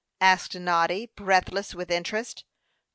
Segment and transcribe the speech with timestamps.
[0.19, 2.43] asked Noddy, breathless with interest.